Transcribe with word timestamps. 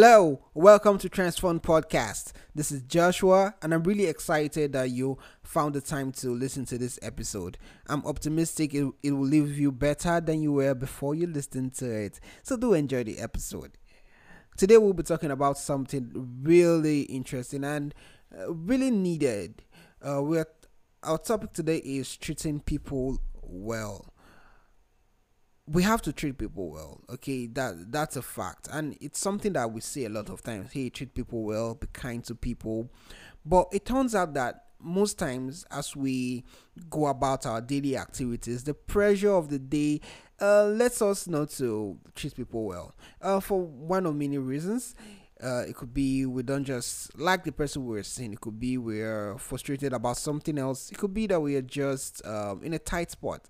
Hello, 0.00 0.44
welcome 0.54 0.96
to 0.98 1.08
Transform 1.08 1.58
Podcast. 1.58 2.30
This 2.54 2.70
is 2.70 2.82
Joshua, 2.82 3.56
and 3.60 3.74
I'm 3.74 3.82
really 3.82 4.04
excited 4.04 4.72
that 4.74 4.90
you 4.90 5.18
found 5.42 5.74
the 5.74 5.80
time 5.80 6.12
to 6.12 6.30
listen 6.30 6.64
to 6.66 6.78
this 6.78 7.00
episode. 7.02 7.58
I'm 7.88 8.06
optimistic 8.06 8.74
it, 8.74 8.88
it 9.02 9.10
will 9.10 9.26
leave 9.26 9.58
you 9.58 9.72
better 9.72 10.20
than 10.20 10.40
you 10.40 10.52
were 10.52 10.76
before 10.76 11.16
you 11.16 11.26
listened 11.26 11.74
to 11.78 11.90
it. 11.90 12.20
So, 12.44 12.56
do 12.56 12.74
enjoy 12.74 13.02
the 13.02 13.18
episode. 13.18 13.72
Today, 14.56 14.78
we'll 14.78 14.92
be 14.92 15.02
talking 15.02 15.32
about 15.32 15.58
something 15.58 16.12
really 16.44 17.00
interesting 17.00 17.64
and 17.64 17.92
uh, 18.38 18.52
really 18.54 18.92
needed. 18.92 19.64
Uh, 20.00 20.22
we're, 20.22 20.46
our 21.02 21.18
topic 21.18 21.52
today 21.54 21.78
is 21.78 22.16
treating 22.16 22.60
people 22.60 23.18
well 23.42 24.14
we 25.70 25.82
have 25.82 26.00
to 26.02 26.12
treat 26.12 26.38
people 26.38 26.70
well 26.70 27.00
okay? 27.10 27.46
That 27.46 27.92
that's 27.92 28.16
a 28.16 28.22
fact. 28.22 28.68
And 28.70 28.96
it's 29.00 29.18
something 29.18 29.52
that 29.52 29.70
we 29.70 29.80
say 29.80 30.04
a 30.04 30.08
lot 30.08 30.30
of 30.30 30.42
times. 30.42 30.72
Hey 30.72 30.90
treat 30.90 31.14
people 31.14 31.42
well 31.42 31.74
be 31.74 31.86
kind 31.92 32.24
to 32.24 32.34
people. 32.34 32.90
But 33.44 33.68
it 33.72 33.84
turns 33.84 34.14
out 34.14 34.34
that 34.34 34.64
most 34.80 35.18
times 35.18 35.64
as 35.70 35.94
we 35.96 36.44
go 36.88 37.06
about 37.06 37.44
our 37.44 37.60
daily 37.60 37.96
activities 37.96 38.62
the 38.62 38.72
pressure 38.72 39.32
of 39.32 39.48
the 39.48 39.58
day 39.58 40.00
uh, 40.40 40.66
lets 40.66 41.02
us 41.02 41.26
not 41.26 41.50
to 41.50 41.98
treat 42.14 42.34
people 42.36 42.64
well. 42.64 42.94
Uh, 43.20 43.40
for 43.40 43.60
one 43.60 44.06
of 44.06 44.14
many 44.14 44.38
reasons 44.38 44.94
uh, 45.42 45.64
it 45.68 45.76
could 45.76 45.92
be 45.94 46.26
we 46.26 46.42
don't 46.42 46.64
just 46.64 47.16
like 47.18 47.44
the 47.44 47.52
person 47.52 47.84
we're 47.84 48.02
seeing. 48.02 48.32
It 48.32 48.40
could 48.40 48.58
be 48.58 48.78
we're 48.78 49.36
frustrated 49.38 49.92
about 49.92 50.16
something 50.16 50.58
else. 50.58 50.90
It 50.90 50.98
could 50.98 51.14
be 51.14 51.26
that 51.28 51.40
we 51.40 51.56
are 51.56 51.62
just 51.62 52.24
um, 52.26 52.62
in 52.64 52.74
a 52.74 52.78
tight 52.78 53.10
spot 53.12 53.42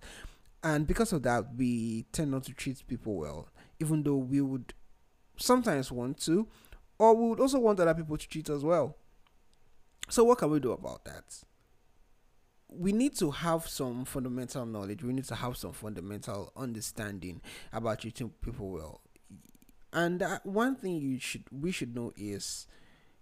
and 0.63 0.85
because 0.87 1.13
of 1.13 1.23
that 1.23 1.45
we 1.55 2.05
tend 2.11 2.31
not 2.31 2.43
to 2.43 2.53
treat 2.53 2.85
people 2.87 3.15
well 3.15 3.47
even 3.79 4.03
though 4.03 4.17
we 4.17 4.41
would 4.41 4.73
sometimes 5.37 5.91
want 5.91 6.17
to 6.19 6.47
or 6.99 7.15
we 7.15 7.29
would 7.29 7.39
also 7.39 7.59
want 7.59 7.79
other 7.79 7.93
people 7.95 8.17
to 8.17 8.27
treat 8.27 8.49
us 8.49 8.61
well. 8.61 8.97
So 10.09 10.25
what 10.25 10.37
can 10.37 10.51
we 10.51 10.59
do 10.59 10.73
about 10.73 11.05
that? 11.05 11.41
We 12.71 12.91
need 12.91 13.15
to 13.17 13.31
have 13.31 13.67
some 13.67 14.05
fundamental 14.05 14.65
knowledge. 14.65 15.03
We 15.03 15.13
need 15.13 15.25
to 15.25 15.35
have 15.35 15.57
some 15.57 15.71
fundamental 15.71 16.51
understanding 16.55 17.41
about 17.71 17.99
treating 18.01 18.29
people 18.41 18.69
well. 18.71 19.01
And 19.91 20.23
one 20.43 20.75
thing 20.75 20.97
you 20.97 21.19
should 21.19 21.45
we 21.51 21.71
should 21.71 21.95
know 21.95 22.13
is 22.15 22.67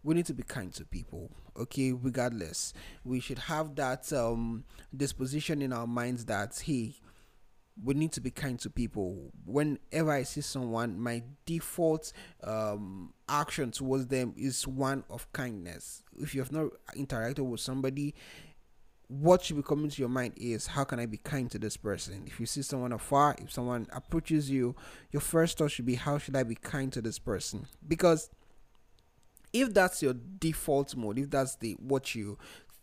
we 0.03 0.15
need 0.15 0.25
to 0.25 0.33
be 0.33 0.43
kind 0.43 0.73
to 0.73 0.83
people 0.83 1.31
okay? 1.57 1.93
Regardless 1.93 2.73
we 3.05 3.21
should 3.21 3.39
have 3.39 3.75
that 3.75 4.11
um 4.11 4.65
disposition 4.95 5.61
in 5.61 5.71
our 5.71 5.87
minds 5.87 6.25
that 6.25 6.61
hey 6.65 6.95
we 7.83 7.93
need 7.93 8.11
to 8.13 8.21
be 8.21 8.31
kind 8.31 8.59
to 8.59 8.69
people. 8.69 9.31
Whenever 9.45 10.11
I 10.11 10.23
see 10.23 10.41
someone, 10.41 10.99
my 10.99 11.23
default 11.45 12.11
um, 12.43 13.13
action 13.29 13.71
towards 13.71 14.07
them 14.07 14.33
is 14.37 14.67
one 14.67 15.03
of 15.09 15.31
kindness. 15.33 16.03
If 16.19 16.33
you 16.33 16.41
have 16.41 16.51
not 16.51 16.71
interacted 16.95 17.39
with 17.39 17.59
somebody, 17.59 18.15
what 19.07 19.43
should 19.43 19.55
be 19.55 19.63
coming 19.63 19.89
to 19.89 20.01
your 20.01 20.09
mind 20.09 20.33
is 20.35 20.67
how 20.67 20.83
can 20.83 20.99
I 20.99 21.05
be 21.05 21.17
kind 21.17 21.49
to 21.51 21.59
this 21.59 21.77
person? 21.77 22.23
If 22.25 22.39
you 22.39 22.45
see 22.45 22.61
someone 22.61 22.91
afar, 22.91 23.35
if 23.39 23.51
someone 23.51 23.87
approaches 23.93 24.49
you, 24.49 24.75
your 25.11 25.21
first 25.21 25.57
thought 25.57 25.71
should 25.71 25.85
be 25.85 25.95
how 25.95 26.17
should 26.17 26.35
I 26.35 26.43
be 26.43 26.55
kind 26.55 26.91
to 26.93 27.01
this 27.01 27.19
person? 27.19 27.67
Because 27.87 28.29
if 29.53 29.73
that's 29.73 30.01
your 30.03 30.13
default 30.13 30.95
mode, 30.95 31.19
if 31.19 31.29
that's 31.29 31.55
the 31.55 31.73
what 31.79 32.15
you 32.15 32.37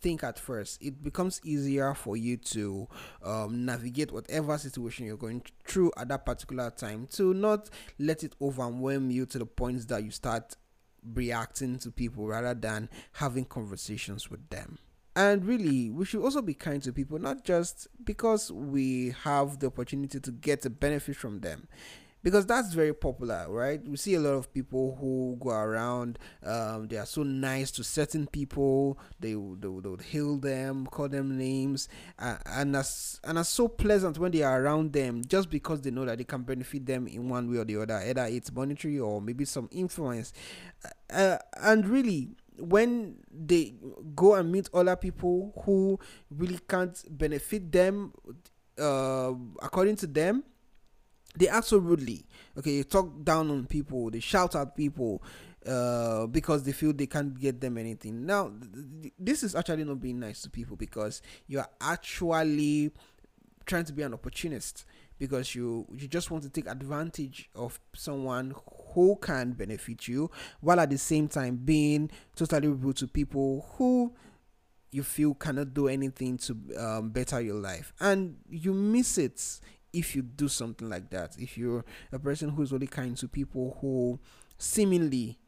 think 0.05 0.23
at 0.23 0.37
first, 0.37 0.79
it 0.83 1.03
becomes 1.03 1.41
easier 1.43 1.95
for 1.95 2.15
you 2.15 2.37
to 2.37 2.87
um, 3.23 3.65
navigate 3.65 4.11
whatever 4.11 4.55
situation 4.55 5.03
you're 5.03 5.17
going 5.17 5.41
through 5.65 5.91
at 5.97 6.07
that 6.09 6.23
particular 6.23 6.69
time 6.69 7.07
to 7.11 7.33
not 7.33 7.71
let 7.97 8.23
it 8.23 8.35
overwhelm 8.39 9.09
you 9.09 9.25
to 9.25 9.39
the 9.39 9.47
point 9.47 9.87
that 9.87 10.03
you 10.03 10.11
start 10.11 10.57
reacting 11.15 11.79
to 11.79 11.89
people 11.89 12.27
rather 12.27 12.53
than 12.53 12.87
having 13.13 13.45
conversations 13.45 14.29
with 14.29 14.47
them. 14.49 14.77
And 15.15 15.43
really, 15.43 15.89
we 15.89 16.05
should 16.05 16.21
also 16.21 16.43
be 16.43 16.53
kind 16.53 16.83
to 16.83 16.93
people, 16.93 17.17
not 17.17 17.43
just 17.43 17.87
because 18.03 18.51
we 18.51 19.15
have 19.23 19.57
the 19.57 19.67
opportunity 19.67 20.19
to 20.19 20.31
get 20.31 20.67
a 20.67 20.69
benefit 20.69 21.15
from 21.15 21.39
them 21.39 21.67
because 22.25 22.47
that's 22.47 22.73
very 22.73 22.91
popular, 22.91 23.45
right? 23.49 23.87
We 23.87 23.97
see 23.97 24.15
a 24.15 24.19
lot 24.19 24.33
of 24.33 24.51
people 24.51 24.97
who 24.99 25.37
go 25.39 25.51
around. 25.51 26.17
Um, 26.43 26.87
they 26.87 26.97
are 26.97 27.05
so 27.05 27.21
nice 27.21 27.69
to 27.73 27.83
certain 27.83 28.25
people. 28.25 28.97
They 29.19 29.33
they, 29.33 29.59
they 29.59 29.67
would 29.67 30.01
hail 30.01 30.37
them, 30.37 30.87
call 30.87 31.07
them 31.07 31.37
names, 31.37 31.87
uh, 32.17 32.37
and 32.47 32.75
as 32.75 33.21
and 33.23 33.37
are 33.37 33.43
so 33.43 33.67
pleasant 33.67 34.17
when 34.17 34.31
they 34.31 34.41
are 34.41 34.59
around 34.59 34.91
them, 34.91 35.21
just 35.27 35.51
because 35.51 35.81
they 35.81 35.91
know 35.91 36.03
that 36.05 36.17
they 36.17 36.23
can 36.23 36.41
benefit 36.41 36.87
them 36.87 37.05
in 37.05 37.29
one 37.29 37.47
way 37.47 37.57
or 37.57 37.63
the 37.63 37.79
other, 37.79 38.01
either 38.03 38.25
it's 38.25 38.51
monetary 38.51 38.97
or 38.97 39.21
maybe 39.21 39.45
some 39.45 39.69
influence. 39.71 40.33
Uh, 41.13 41.37
and 41.61 41.87
really, 41.87 42.29
when 42.57 43.17
they 43.31 43.75
go 44.15 44.33
and 44.33 44.51
meet 44.51 44.67
other 44.73 44.95
people 44.95 45.53
who 45.63 45.99
really 46.31 46.59
can't 46.67 47.03
benefit 47.07 47.71
them 47.71 48.13
uh, 48.79 49.31
according 49.61 49.95
to 49.97 50.07
them 50.07 50.43
they 51.37 51.47
act 51.47 51.67
so 51.67 51.77
rudely. 51.77 52.25
Okay, 52.57 52.83
talk 52.83 53.23
down 53.23 53.49
on 53.51 53.65
people, 53.65 54.09
they 54.09 54.19
shout 54.19 54.55
at 54.55 54.75
people 54.75 55.21
uh, 55.65 56.27
because 56.27 56.63
they 56.63 56.71
feel 56.71 56.93
they 56.93 57.07
can't 57.07 57.39
get 57.39 57.59
them 57.59 57.77
anything. 57.77 58.25
Now, 58.25 58.51
th- 59.01 59.13
this 59.19 59.43
is 59.43 59.55
actually 59.55 59.83
not 59.83 59.99
being 59.99 60.19
nice 60.19 60.41
to 60.43 60.49
people 60.49 60.75
because 60.75 61.21
you 61.47 61.59
are 61.59 61.69
actually 61.81 62.91
trying 63.65 63.85
to 63.85 63.93
be 63.93 64.03
an 64.03 64.13
opportunist 64.13 64.85
because 65.17 65.55
you 65.55 65.85
you 65.91 66.07
just 66.07 66.29
want 66.29 66.43
to 66.43 66.49
take 66.49 66.67
advantage 66.67 67.49
of 67.55 67.79
someone 67.93 68.53
who 68.93 69.15
can 69.21 69.51
benefit 69.53 70.07
you 70.07 70.29
while 70.61 70.79
at 70.79 70.89
the 70.89 70.97
same 70.97 71.27
time 71.27 71.55
being 71.55 72.09
totally 72.35 72.67
rude 72.67 72.97
to 72.97 73.07
people 73.07 73.65
who 73.77 74.13
you 74.91 75.03
feel 75.03 75.33
cannot 75.33 75.73
do 75.73 75.87
anything 75.87 76.37
to 76.37 76.55
um, 76.77 77.09
better 77.09 77.41
your 77.41 77.55
life 77.55 77.93
and 77.99 78.37
you 78.49 78.73
miss 78.73 79.17
it 79.17 79.59
if 79.95 80.15
you 80.15 80.21
do 80.21 80.47
something 80.47 80.89
like 80.89 81.09
that. 81.11 81.35
If 81.39 81.57
you're 81.57 81.85
a 82.11 82.19
person 82.19 82.49
who's 82.49 82.71
really 82.71 82.87
kind 82.87 83.15
to 83.17 83.27
people 83.27 83.77
who 83.79 84.19
seemingly 84.57 85.39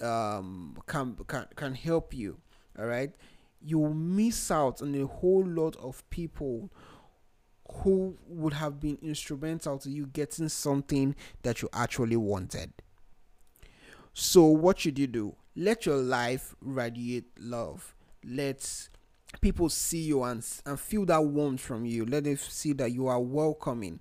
um, 0.00 0.76
can 0.86 1.16
can 1.26 1.46
can 1.54 1.74
help 1.74 2.12
you, 2.12 2.38
all 2.78 2.86
right, 2.86 3.12
you 3.62 3.88
miss 3.88 4.50
out 4.50 4.82
on 4.82 4.94
a 4.94 5.06
whole 5.06 5.46
lot 5.46 5.76
of 5.76 6.08
people 6.10 6.70
who 7.82 8.16
would 8.28 8.52
have 8.52 8.80
been 8.80 8.98
instrumental 9.02 9.78
to 9.78 9.90
you 9.90 10.06
getting 10.06 10.48
something 10.48 11.14
that 11.42 11.62
you 11.62 11.68
actually 11.72 12.16
wanted. 12.16 12.72
So, 14.14 14.44
what 14.44 14.80
should 14.80 14.98
you 14.98 15.06
do? 15.06 15.36
Let 15.54 15.86
your 15.86 15.96
life 15.96 16.54
radiate 16.60 17.26
love. 17.38 17.94
Let's 18.24 18.88
people 19.40 19.68
see 19.68 20.00
you 20.00 20.22
and, 20.22 20.44
and 20.64 20.78
feel 20.78 21.04
that 21.06 21.22
warmth 21.24 21.60
from 21.60 21.84
you. 21.84 22.04
Let 22.06 22.24
them 22.24 22.36
see 22.36 22.72
that 22.74 22.92
you 22.92 23.06
are 23.06 23.20
welcoming. 23.20 24.00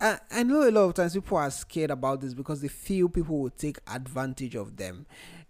Uh, 0.00 0.16
I 0.30 0.42
know 0.42 0.68
a 0.68 0.70
lot 0.70 0.84
of 0.84 0.94
times 0.94 1.14
people 1.14 1.38
are 1.38 1.50
scared 1.50 1.90
about 1.90 2.20
this 2.20 2.34
because 2.34 2.60
they 2.60 2.68
feel 2.68 3.08
people 3.08 3.40
will 3.40 3.50
take 3.50 3.78
advantage 3.86 4.54
of 4.54 4.76
them. 4.76 5.06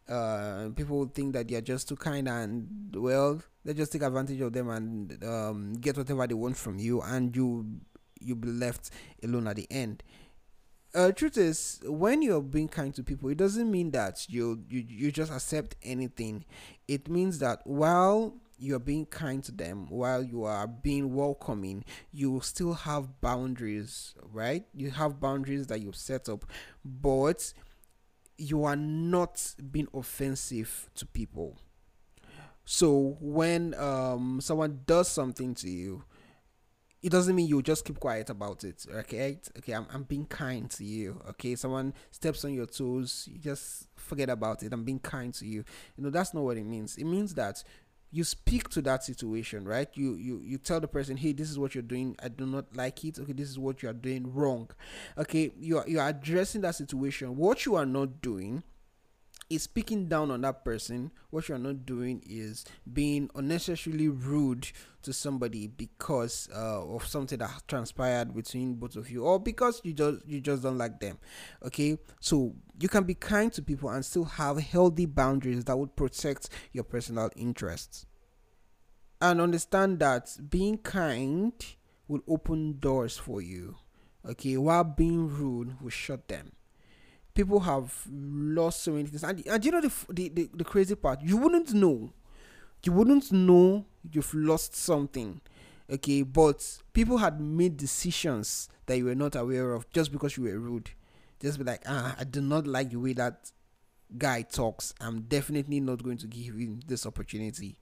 Uh, 0.08 0.68
people 0.76 1.06
think 1.06 1.32
that 1.32 1.48
they 1.48 1.56
are 1.56 1.62
just 1.62 1.88
too 1.88 1.96
kind 1.96 2.28
and 2.28 2.94
well, 2.94 3.42
they 3.64 3.72
just 3.72 3.90
take 3.90 4.02
advantage 4.02 4.40
of 4.40 4.52
them 4.52 4.68
and 4.68 5.24
um, 5.24 5.72
get 5.74 5.96
whatever 5.96 6.26
they 6.26 6.34
want 6.34 6.56
from 6.56 6.78
you, 6.78 7.00
and 7.00 7.34
you 7.34 7.66
you'll 8.20 8.36
be 8.36 8.48
left 8.48 8.90
alone 9.22 9.48
at 9.48 9.56
the 9.56 9.66
end. 9.70 10.02
Uh, 10.94 11.10
truth 11.10 11.36
is, 11.36 11.80
when 11.84 12.22
you're 12.22 12.42
being 12.42 12.68
kind 12.68 12.94
to 12.94 13.02
people, 13.02 13.28
it 13.28 13.38
doesn't 13.38 13.70
mean 13.70 13.90
that 13.92 14.26
you 14.28 14.62
you 14.68 14.84
you 14.86 15.10
just 15.10 15.32
accept 15.32 15.74
anything. 15.82 16.44
It 16.86 17.08
means 17.08 17.38
that 17.38 17.62
while 17.64 18.34
you're 18.64 18.78
being 18.78 19.06
kind 19.06 19.44
to 19.44 19.52
them 19.52 19.86
while 19.90 20.22
you 20.22 20.44
are 20.44 20.66
being 20.66 21.14
welcoming 21.14 21.84
you 22.12 22.40
still 22.42 22.72
have 22.72 23.20
boundaries 23.20 24.14
right? 24.32 24.64
You 24.72 24.90
have 24.90 25.20
boundaries 25.20 25.66
that 25.68 25.80
you've 25.80 25.96
set 25.96 26.28
up 26.28 26.44
but 26.84 27.52
you 28.36 28.64
are 28.64 28.76
not 28.76 29.54
being 29.70 29.86
offensive 29.94 30.90
to 30.96 31.06
people. 31.06 31.58
So 32.64 33.16
when 33.20 33.74
um 33.74 34.40
someone 34.40 34.80
does 34.86 35.08
something 35.08 35.54
to 35.56 35.70
you 35.70 36.04
it 37.02 37.12
doesn't 37.12 37.36
mean 37.36 37.46
you 37.46 37.60
just 37.60 37.84
keep 37.84 38.00
quiet 38.00 38.30
about 38.30 38.64
it 38.64 38.86
okay? 38.90 39.38
Okay 39.58 39.72
I'm, 39.72 39.86
I'm 39.92 40.04
being 40.04 40.24
kind 40.24 40.70
to 40.70 40.84
you 40.84 41.20
okay? 41.30 41.54
Someone 41.54 41.92
steps 42.10 42.44
on 42.44 42.54
your 42.54 42.66
toes 42.66 43.28
you 43.30 43.38
just 43.38 43.88
forget 43.96 44.30
about 44.30 44.62
it 44.62 44.72
i'm 44.72 44.84
being 44.84 44.98
kind 44.98 45.32
to 45.34 45.46
you. 45.46 45.64
You 45.96 46.04
know 46.04 46.10
that's 46.10 46.32
not 46.32 46.44
what 46.44 46.56
it 46.56 46.64
means. 46.64 46.96
It 46.96 47.04
means 47.04 47.34
that 47.34 47.62
you 48.14 48.22
speak 48.22 48.68
to 48.68 48.80
that 48.80 49.02
situation 49.02 49.64
right? 49.64 49.88
You 49.94 50.14
you 50.14 50.40
you 50.44 50.56
tell 50.58 50.78
the 50.78 50.86
person 50.86 51.16
hey 51.16 51.32
this 51.32 51.50
is 51.50 51.58
what 51.58 51.74
you're 51.74 51.82
doing. 51.82 52.14
I 52.22 52.28
do 52.28 52.46
not 52.46 52.66
like 52.76 53.04
it. 53.04 53.18
Okay 53.18 53.32
this 53.32 53.48
is 53.48 53.58
what 53.58 53.82
you 53.82 53.88
are 53.88 53.94
doing 53.94 54.32
wrong. 54.32 54.70
Okay 55.18 55.50
you 55.58 55.78
are 55.78 55.84
you 55.88 55.98
are 55.98 56.08
addressing 56.08 56.60
that 56.60 56.76
situation. 56.76 57.36
What 57.36 57.66
you 57.66 57.74
are 57.74 57.86
not 57.86 58.22
doing 58.22 58.62
is 59.50 59.62
speaking 59.62 60.08
down 60.08 60.30
on 60.30 60.40
that 60.42 60.64
person, 60.64 61.10
what 61.30 61.48
you're 61.48 61.58
not 61.58 61.84
doing 61.84 62.22
is 62.26 62.64
being 62.92 63.30
unnecessarily 63.34 64.08
rude 64.08 64.68
to 65.02 65.12
somebody 65.12 65.66
because 65.66 66.48
uh, 66.54 66.82
of 66.82 67.06
something 67.06 67.38
that 67.38 67.50
transpired 67.68 68.34
between 68.34 68.74
both 68.74 68.96
of 68.96 69.10
you, 69.10 69.24
or 69.24 69.38
because 69.38 69.80
you 69.84 69.92
just 69.92 70.26
you 70.26 70.40
just 70.40 70.62
don't 70.62 70.78
like 70.78 70.98
them. 71.00 71.18
Okay, 71.64 71.98
so 72.20 72.54
you 72.80 72.88
can 72.88 73.04
be 73.04 73.14
kind 73.14 73.52
to 73.52 73.62
people 73.62 73.90
and 73.90 74.04
still 74.04 74.24
have 74.24 74.58
healthy 74.58 75.06
boundaries 75.06 75.64
that 75.64 75.76
would 75.76 75.94
protect 75.94 76.48
your 76.72 76.84
personal 76.84 77.30
interests, 77.36 78.06
and 79.20 79.40
understand 79.40 79.98
that 79.98 80.36
being 80.48 80.78
kind 80.78 81.52
will 82.08 82.22
open 82.26 82.78
doors 82.78 83.16
for 83.16 83.40
you. 83.40 83.76
Okay, 84.26 84.56
while 84.56 84.84
being 84.84 85.28
rude 85.28 85.80
will 85.82 85.90
shut 85.90 86.28
them 86.28 86.52
people 87.34 87.60
have 87.60 87.92
lost 88.10 88.82
so 88.82 88.92
many 88.92 89.08
things. 89.08 89.24
And, 89.24 89.46
and 89.46 89.64
you 89.64 89.70
know 89.72 89.80
the, 89.80 89.92
the, 90.10 90.28
the, 90.28 90.50
the 90.54 90.64
crazy 90.64 90.94
part? 90.94 91.20
You 91.22 91.36
wouldn't 91.36 91.72
know. 91.74 92.12
You 92.84 92.92
wouldn't 92.92 93.32
know 93.32 93.84
you've 94.10 94.32
lost 94.34 94.76
something. 94.76 95.40
Okay, 95.90 96.22
but 96.22 96.78
people 96.92 97.18
had 97.18 97.40
made 97.40 97.76
decisions 97.76 98.68
that 98.86 98.96
you 98.96 99.04
were 99.04 99.14
not 99.14 99.36
aware 99.36 99.72
of 99.72 99.90
just 99.90 100.12
because 100.12 100.36
you 100.36 100.44
were 100.44 100.58
rude. 100.58 100.90
Just 101.40 101.58
be 101.58 101.64
like, 101.64 101.82
ah, 101.86 102.14
I 102.18 102.24
do 102.24 102.40
not 102.40 102.66
like 102.66 102.90
the 102.90 102.96
way 102.96 103.12
that 103.14 103.50
guy 104.16 104.42
talks. 104.42 104.94
I'm 105.00 105.22
definitely 105.22 105.80
not 105.80 106.02
going 106.02 106.18
to 106.18 106.26
give 106.26 106.54
him 106.54 106.80
this 106.86 107.04
opportunity 107.04 107.76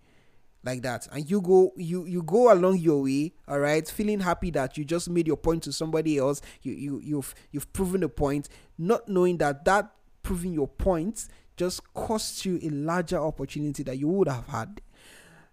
like 0.65 0.83
that. 0.83 1.07
And 1.13 1.29
you 1.29 1.41
go 1.41 1.73
you 1.77 2.05
you 2.07 2.23
go 2.23 2.53
along 2.53 2.79
your 2.79 3.03
way 3.03 3.33
all 3.49 3.59
right 3.59 3.89
feeling 3.89 4.21
happy 4.21 4.51
that 4.53 4.77
you 4.79 4.85
just 4.85 5.11
made 5.11 5.27
your 5.27 5.37
point 5.37 5.63
to 5.65 5.73
somebody 5.73 6.19
else. 6.19 6.41
You 6.63 6.73
you 6.73 7.01
you've 7.03 7.35
you've 7.51 7.73
proven 7.73 8.03
a 8.03 8.09
point. 8.09 8.49
Not 8.79 9.09
knowing 9.09 9.39
that 9.39 9.65
that 9.65 9.93
proving 10.23 10.53
your 10.53 10.69
point 10.69 11.29
just 11.57 11.83
costs 11.95 12.45
you 12.45 12.59
a 12.63 12.69
larger 12.71 13.19
opportunity 13.19 13.83
that 13.83 13.99
you 13.99 14.09
would 14.09 14.29
have 14.29 14.47
had. 14.47 14.81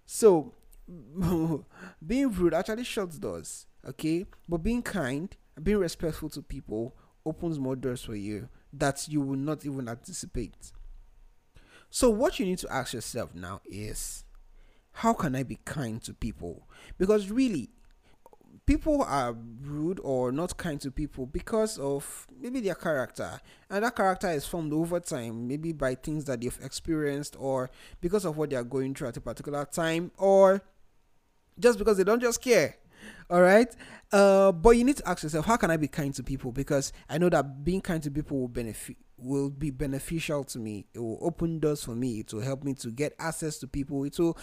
So 0.06 0.54
being 2.06 2.32
rude 2.32 2.54
actually 2.54 2.84
shuts 2.84 3.18
doors 3.18 3.68
okay? 3.88 4.26
But 4.48 4.58
being 4.58 4.82
kind 4.82 5.36
being 5.62 5.78
respectful 5.78 6.30
to 6.30 6.42
people 6.42 6.96
opens 7.26 7.60
more 7.60 7.76
doors 7.76 8.02
for 8.04 8.16
you 8.16 8.48
that 8.72 9.08
you 9.08 9.22
will 9.22 9.38
not 9.38 9.66
even 9.66 9.90
anticipate. 9.90 10.72
So 11.90 12.10
what 12.10 12.40
you 12.40 12.46
need 12.46 12.60
to 12.60 12.72
ask 12.72 12.94
yourself 12.94 13.34
now 13.34 13.62
is 13.66 14.24
how 15.00 15.14
can 15.14 15.34
I 15.34 15.44
be 15.44 15.58
kind 15.64 16.02
to 16.04 16.14
people? 16.14 16.68
Because 16.98 17.32
really, 17.32 17.70
people 18.66 19.02
are 19.02 19.34
rude 19.62 19.98
or 20.04 20.30
not 20.30 20.58
kind 20.58 20.80
to 20.82 20.92
people 20.92 21.26
because 21.26 21.78
of 21.78 22.28
maybe 22.38 22.60
their 22.60 22.76
character. 22.76 23.40
And 23.70 23.86
that 23.86 23.96
character 23.96 24.30
is 24.30 24.46
formed 24.46 24.74
over 24.74 25.00
time 25.00 25.48
maybe 25.48 25.72
by 25.72 25.96
things 25.96 26.26
that 26.26 26.42
they've 26.42 26.60
experienced 26.62 27.38
or 27.40 27.70
because 28.02 28.26
of 28.26 28.36
what 28.36 28.50
they 28.50 28.58
are 28.58 28.64
going 28.66 28.94
through 28.94 29.08
at 29.08 29.16
a 29.16 29.22
particular 29.22 29.64
time 29.64 30.12
or 30.18 30.62
just 31.58 31.80
because 31.80 31.96
they 31.96 32.04
don't 32.04 32.22
just 32.22 32.42
care 32.42 32.76
all 33.30 33.42
right 33.42 33.74
uh, 34.12 34.52
but 34.52 34.72
you 34.72 34.84
need 34.84 34.98
to 34.98 35.08
ask 35.08 35.24
yourself 35.24 35.46
how 35.46 35.56
can 35.56 35.72
i 35.72 35.78
be 35.78 35.88
kind 35.88 36.14
to 36.14 36.24
people? 36.24 36.52
Because 36.52 36.92
i 37.10 37.18
know 37.18 37.30
that 37.30 37.64
being 37.64 37.82
kind 37.82 38.04
to 38.04 38.12
people 38.12 38.38
will 38.38 38.48
benefit 38.50 38.98
will 39.22 39.50
be 39.50 39.72
beneficial 39.72 40.44
to 40.46 40.60
me. 40.60 40.86
It 40.94 41.00
will 41.00 41.18
open 41.22 41.60
doors 41.60 41.84
for 41.84 41.96
me. 41.96 42.20
It 42.20 42.34
will 42.34 42.42
help 42.42 42.64
me 42.64 42.74
to 42.76 42.90
get 42.90 43.14
access 43.20 43.58
to 43.60 43.68
people. 43.68 44.04
It 44.04 44.18
will 44.20 44.38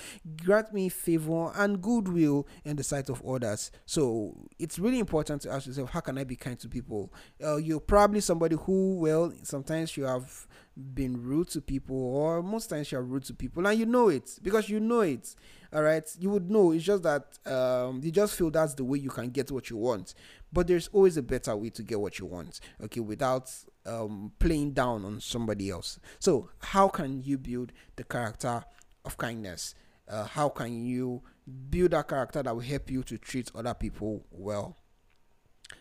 grant 0.45 0.73
me 0.73 0.89
favor 0.89 1.53
and 1.55 1.81
goodwill 1.81 2.47
in 2.65 2.77
the 2.77 2.85
sight 2.85 3.09
of 3.09 3.23
others. 3.27 3.71
So 3.85 4.35
it's 4.59 4.79
really 4.79 4.99
important 4.99 5.43
to 5.43 5.51
ask 5.51 5.67
yourself, 5.67 5.91
how 5.91 6.01
can 6.01 6.19
I 6.19 6.25
be 6.25 6.37
kind 6.37 6.59
to 6.61 6.69
people? 6.69 7.13
Uh, 7.43 7.57
you're 7.57 7.81
probably 7.81 8.21
somebody 8.21 8.57
who, 8.57 8.99
well, 8.99 9.33
sometimes 9.43 9.97
you 9.97 10.05
have 10.05 10.47
been 10.77 11.23
rude 11.23 11.49
to 11.49 11.61
people, 11.61 11.97
or 11.97 12.43
most 12.43 12.69
times 12.69 12.93
you 12.93 12.99
are 12.99 13.03
rude 13.03 13.25
to 13.25 13.35
people, 13.35 13.67
and 13.67 13.79
you 13.79 13.87
know 13.87 14.09
it 14.09 14.39
because 14.43 14.69
you 14.69 14.81
know 14.81 15.01
it. 15.01 15.35
All 15.73 15.83
right, 15.83 16.09
you 16.19 16.31
would 16.31 16.51
know. 16.51 16.73
It's 16.73 16.85
just 16.85 17.03
that 17.03 17.39
um, 17.47 18.01
you 18.03 18.11
just 18.11 18.37
feel 18.37 18.51
that's 18.51 18.75
the 18.75 18.85
way 18.85 18.99
you 18.99 19.11
can 19.11 19.31
get 19.31 19.51
what 19.51 19.69
you 19.69 19.77
want. 19.77 20.15
But 20.53 20.69
there's 20.69 20.89
always 20.89 21.17
a 21.17 21.23
better 21.23 21.57
way 21.57 21.71
to 21.71 21.83
get 21.83 22.01
what 22.01 22.19
you 22.19 22.27
want. 22.27 22.61
Okay, 22.83 23.01
without 23.01 23.51
um, 23.85 24.33
playing 24.39 24.73
down 24.73 25.05
on 25.05 25.21
somebody 25.21 25.71
else. 25.71 25.99
So, 26.19 26.51
how 26.59 26.89
can 26.89 27.23
you 27.23 27.39
build 27.39 27.73
the 27.97 28.05
character 28.05 28.63
of 29.05 29.17
kindness? 29.17 29.75
Uh, 30.09 30.25
how 30.25 30.49
can 30.49 30.85
you 30.85 31.23
build 31.71 31.95
a 31.95 32.05
character 32.05 32.43
that 32.43 32.55
will 32.55 32.63
help 32.63 32.91
you 32.91 33.03
to 33.03 33.19
treat 33.19 33.51
other 33.55 33.75
people 33.75 34.25
well? 34.31 34.77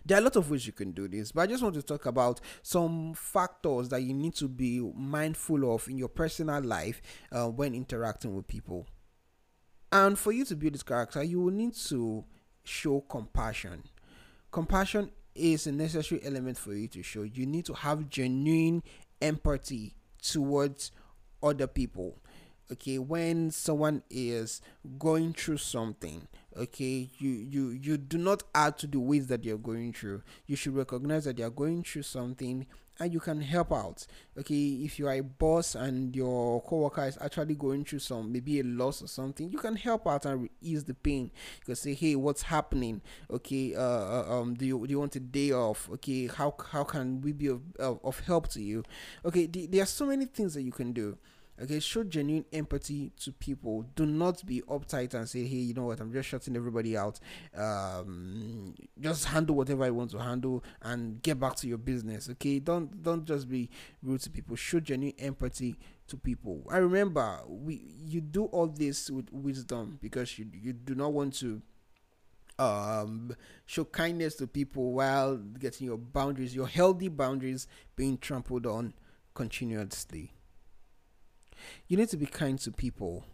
There 0.05 0.17
are 0.17 0.21
a 0.21 0.23
lot 0.23 0.35
of 0.35 0.49
ways 0.49 0.65
you 0.65 0.73
can 0.73 0.91
do 0.91 1.07
this, 1.07 1.31
but 1.31 1.41
I 1.41 1.47
just 1.47 1.63
want 1.63 1.75
to 1.75 1.81
talk 1.81 2.05
about 2.05 2.41
some 2.61 3.13
factors 3.13 3.89
that 3.89 4.01
you 4.01 4.13
need 4.13 4.35
to 4.35 4.47
be 4.47 4.79
mindful 4.95 5.73
of 5.73 5.87
in 5.87 5.97
your 5.97 6.09
personal 6.09 6.61
life 6.61 7.01
uh, 7.31 7.47
when 7.47 7.75
interacting 7.75 8.35
with 8.35 8.47
people. 8.47 8.87
And 9.91 10.17
for 10.17 10.31
you 10.31 10.45
to 10.45 10.55
build 10.55 10.73
this 10.73 10.83
character, 10.83 11.23
you 11.23 11.39
will 11.41 11.51
need 11.51 11.75
to 11.87 12.25
show 12.63 13.01
compassion. 13.01 13.83
Compassion 14.51 15.11
is 15.33 15.67
a 15.67 15.71
necessary 15.71 16.21
element 16.23 16.57
for 16.57 16.73
you 16.73 16.87
to 16.87 17.03
show. 17.03 17.23
You 17.23 17.45
need 17.45 17.65
to 17.65 17.73
have 17.73 18.09
genuine 18.09 18.83
empathy 19.21 19.95
towards 20.21 20.91
other 21.43 21.67
people. 21.67 22.17
Okay, 22.71 22.97
when 22.97 23.51
someone 23.51 24.01
is 24.09 24.59
going 24.97 25.33
through 25.33 25.57
something, 25.57 26.27
okay, 26.57 27.09
you 27.17 27.29
you 27.29 27.69
you 27.69 27.97
do 27.97 28.17
not 28.17 28.43
add 28.53 28.77
to 28.79 28.87
the 28.87 28.99
ways 28.99 29.27
that 29.27 29.43
they're 29.43 29.57
going 29.57 29.93
through. 29.93 30.23
You 30.47 30.55
should 30.55 30.75
recognize 30.75 31.25
that 31.25 31.39
are 31.39 31.49
going 31.49 31.83
through 31.83 32.03
something 32.03 32.65
and 32.99 33.13
you 33.13 33.19
can 33.19 33.41
help 33.41 33.71
out. 33.71 34.05
Okay, 34.37 34.79
if 34.83 34.99
you 34.99 35.07
are 35.07 35.13
a 35.13 35.21
boss 35.21 35.75
and 35.75 36.15
your 36.15 36.61
coworker 36.61 37.05
is 37.05 37.17
actually 37.19 37.55
going 37.55 37.83
through 37.83 37.99
some 37.99 38.31
maybe 38.31 38.59
a 38.59 38.63
loss 38.63 39.01
or 39.01 39.07
something, 39.07 39.49
you 39.49 39.57
can 39.57 39.75
help 39.75 40.07
out 40.07 40.25
and 40.25 40.49
ease 40.61 40.83
the 40.83 40.93
pain. 40.93 41.31
You 41.59 41.65
can 41.65 41.75
say, 41.75 41.93
"Hey, 41.93 42.15
what's 42.15 42.43
happening? 42.43 43.01
Okay, 43.29 43.75
uh, 43.75 43.81
uh, 43.81 44.25
um, 44.29 44.53
do 44.53 44.65
you 44.65 44.85
do 44.87 44.91
you 44.91 44.99
want 44.99 45.15
a 45.15 45.19
day 45.19 45.51
off? 45.51 45.89
Okay, 45.93 46.27
how 46.27 46.55
how 46.71 46.83
can 46.83 47.21
we 47.21 47.31
be 47.33 47.47
of, 47.47 47.61
of, 47.79 47.99
of 48.03 48.19
help 48.21 48.47
to 48.49 48.61
you? 48.61 48.83
Okay, 49.25 49.47
th- 49.47 49.69
there 49.69 49.83
are 49.83 49.87
so 49.87 50.05
many 50.05 50.25
things 50.25 50.53
that 50.53 50.63
you 50.63 50.71
can 50.71 50.93
do. 50.93 51.17
Okay, 51.61 51.79
show 51.79 52.03
genuine 52.03 52.43
empathy 52.51 53.11
to 53.21 53.31
people. 53.31 53.85
Do 53.95 54.05
not 54.05 54.45
be 54.45 54.61
uptight 54.63 55.13
and 55.13 55.27
say, 55.27 55.45
"Hey, 55.45 55.57
you 55.57 55.73
know 55.73 55.85
what? 55.85 56.01
I'm 56.01 56.11
just 56.11 56.27
shutting 56.27 56.55
everybody 56.55 56.97
out." 56.97 57.19
Um, 57.55 58.75
just 58.99 59.25
handle 59.25 59.55
whatever 59.55 59.85
I 59.85 59.89
want 59.89 60.11
to 60.11 60.17
handle 60.19 60.65
and 60.81 61.21
get 61.21 61.39
back 61.39 61.55
to 61.57 61.67
your 61.67 61.77
business. 61.77 62.29
Okay, 62.29 62.59
don't 62.59 63.01
don't 63.01 63.23
just 63.23 63.47
be 63.47 63.69
rude 64.03 64.21
to 64.21 64.29
people. 64.29 64.57
Show 64.57 64.81
genuine 64.81 65.15
empathy 65.17 65.77
to 66.07 66.17
people. 66.17 66.67
I 66.69 66.77
remember 66.77 67.39
we 67.47 67.81
you 68.05 68.19
do 68.19 68.45
all 68.45 68.67
this 68.67 69.09
with 69.09 69.31
wisdom 69.31 69.97
because 70.01 70.37
you 70.37 70.47
you 70.53 70.73
do 70.73 70.93
not 70.93 71.13
want 71.13 71.35
to 71.35 71.61
um 72.57 73.35
show 73.65 73.83
kindness 73.85 74.35
to 74.35 74.47
people 74.47 74.93
while 74.93 75.37
getting 75.37 75.87
your 75.87 75.97
boundaries, 75.97 76.55
your 76.55 76.67
healthy 76.67 77.07
boundaries 77.07 77.67
being 77.95 78.17
trampled 78.17 78.65
on 78.65 78.93
continuously. 79.33 80.31
You 81.87 81.97
need 81.97 82.09
to 82.09 82.17
be 82.17 82.25
kind 82.25 82.59
to 82.59 82.71
people. 82.71 83.25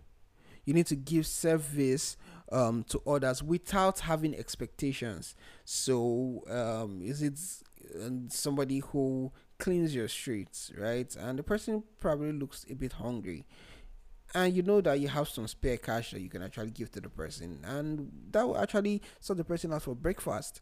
You 0.65 0.73
need 0.73 0.87
to 0.87 0.95
give 0.95 1.25
service 1.25 2.17
um, 2.51 2.83
to 2.89 3.01
others 3.07 3.41
without 3.41 4.01
having 4.01 4.35
expectations. 4.35 5.35
So, 5.65 6.43
um, 6.49 7.01
is 7.01 7.21
it 7.21 7.39
um, 7.99 8.27
somebody 8.29 8.79
who 8.79 9.31
cleans 9.57 9.95
your 9.95 10.07
streets, 10.07 10.71
right? 10.77 11.13
And 11.15 11.39
the 11.39 11.43
person 11.43 11.83
probably 11.99 12.33
looks 12.33 12.65
a 12.69 12.75
bit 12.75 12.93
hungry. 12.93 13.47
And 14.33 14.55
you 14.55 14.61
know 14.61 14.79
that 14.81 14.99
you 14.99 15.09
have 15.09 15.27
some 15.27 15.47
spare 15.47 15.77
cash 15.77 16.11
that 16.11 16.21
you 16.21 16.29
can 16.29 16.41
actually 16.41 16.71
give 16.71 16.89
to 16.91 17.01
the 17.01 17.09
person, 17.09 17.59
and 17.65 18.09
that 18.31 18.47
will 18.47 18.57
actually 18.57 19.01
sort 19.19 19.37
the 19.37 19.43
person 19.43 19.73
out 19.73 19.81
for 19.81 19.93
breakfast 19.93 20.61